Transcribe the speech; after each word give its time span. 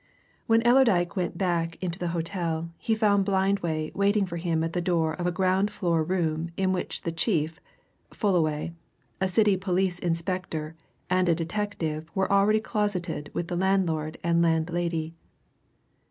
When 0.47 0.63
Allerdyke 0.65 1.15
went 1.15 1.37
back 1.37 1.77
into 1.79 1.99
the 1.99 2.07
hotel 2.07 2.71
he 2.79 2.95
found 2.95 3.23
Blindway 3.23 3.93
waiting 3.93 4.25
for 4.25 4.37
him 4.37 4.63
at 4.63 4.73
the 4.73 4.81
door 4.81 5.13
of 5.13 5.27
a 5.27 5.31
ground 5.31 5.69
floor 5.69 6.03
room 6.03 6.49
in 6.57 6.73
which 6.73 7.03
the 7.03 7.11
chief, 7.11 7.61
Fullaway, 8.09 8.73
a 9.21 9.27
City 9.27 9.55
police 9.57 9.99
inspector 9.99 10.73
and 11.07 11.29
a 11.29 11.35
detective 11.35 12.09
were 12.15 12.31
already 12.31 12.59
closeted 12.59 13.29
with 13.35 13.47
the 13.47 13.55
landlord 13.55 14.17
and 14.23 14.41
landlady. 14.41 15.13